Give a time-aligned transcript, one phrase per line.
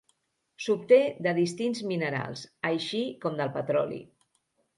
[0.67, 0.97] S'obté
[1.27, 4.03] de distints minerals, així com del petroli.